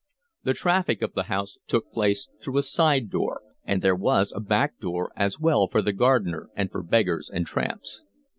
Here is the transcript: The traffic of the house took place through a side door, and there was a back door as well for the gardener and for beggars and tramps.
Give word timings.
The 0.41 0.55
traffic 0.55 1.03
of 1.03 1.13
the 1.13 1.25
house 1.29 1.59
took 1.67 1.91
place 1.91 2.27
through 2.41 2.57
a 2.57 2.63
side 2.63 3.11
door, 3.11 3.43
and 3.65 3.83
there 3.83 3.93
was 3.95 4.31
a 4.31 4.39
back 4.39 4.79
door 4.79 5.11
as 5.15 5.39
well 5.39 5.67
for 5.67 5.83
the 5.83 5.93
gardener 5.93 6.49
and 6.55 6.71
for 6.71 6.81
beggars 6.81 7.29
and 7.31 7.45
tramps. 7.45 8.01